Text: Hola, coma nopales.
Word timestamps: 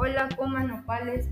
Hola, 0.00 0.28
coma 0.36 0.62
nopales. 0.62 1.28